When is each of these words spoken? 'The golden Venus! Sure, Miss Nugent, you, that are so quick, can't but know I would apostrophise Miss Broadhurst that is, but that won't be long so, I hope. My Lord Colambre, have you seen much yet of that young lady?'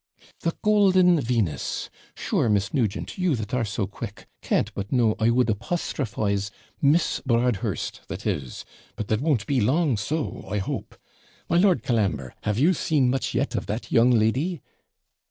'The 0.39 0.53
golden 0.63 1.19
Venus! 1.21 1.91
Sure, 2.15 2.49
Miss 2.49 2.73
Nugent, 2.73 3.19
you, 3.19 3.35
that 3.35 3.53
are 3.53 3.63
so 3.63 3.85
quick, 3.85 4.25
can't 4.41 4.73
but 4.73 4.91
know 4.91 5.13
I 5.19 5.29
would 5.29 5.47
apostrophise 5.47 6.49
Miss 6.81 7.19
Broadhurst 7.23 8.01
that 8.07 8.25
is, 8.25 8.65
but 8.95 9.09
that 9.09 9.21
won't 9.21 9.45
be 9.45 9.61
long 9.61 9.97
so, 9.97 10.43
I 10.49 10.57
hope. 10.57 10.97
My 11.51 11.57
Lord 11.57 11.83
Colambre, 11.83 12.33
have 12.41 12.57
you 12.57 12.73
seen 12.73 13.11
much 13.11 13.35
yet 13.35 13.53
of 13.53 13.67
that 13.67 13.91
young 13.91 14.09
lady?' 14.09 14.63